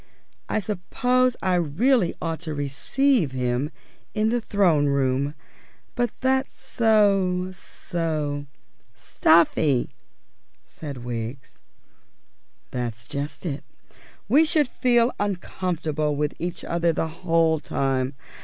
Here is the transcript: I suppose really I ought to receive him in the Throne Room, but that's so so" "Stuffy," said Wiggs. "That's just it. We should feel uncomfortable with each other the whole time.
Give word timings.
I 0.49 0.59
suppose 0.59 1.35
really 1.43 2.15
I 2.15 2.25
ought 2.25 2.39
to 2.39 2.55
receive 2.55 3.33
him 3.33 3.69
in 4.15 4.29
the 4.29 4.41
Throne 4.41 4.87
Room, 4.87 5.35
but 5.93 6.09
that's 6.21 6.59
so 6.59 7.51
so" 7.51 8.47
"Stuffy," 8.95 9.91
said 10.65 11.03
Wiggs. 11.03 11.59
"That's 12.71 13.05
just 13.05 13.45
it. 13.45 13.63
We 14.27 14.43
should 14.43 14.67
feel 14.67 15.11
uncomfortable 15.19 16.15
with 16.15 16.33
each 16.39 16.63
other 16.63 16.91
the 16.91 17.07
whole 17.21 17.59
time. 17.59 18.15